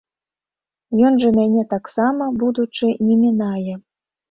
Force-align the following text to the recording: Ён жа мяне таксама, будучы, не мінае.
Ён 1.09 1.13
жа 1.25 1.29
мяне 1.35 1.67
таксама, 1.75 2.23
будучы, 2.47 2.85
не 3.07 3.21
мінае. 3.23 3.79